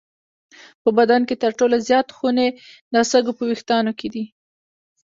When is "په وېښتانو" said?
3.37-3.91